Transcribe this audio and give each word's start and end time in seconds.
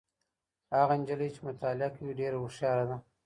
هغه 0.77 0.93
نجلۍ 1.01 1.29
چي 1.35 1.41
مطالعه 1.49 1.89
کوي 1.95 2.11
ډېره 2.19 2.37
هوښياره 2.39 2.85
ده. 2.89 2.97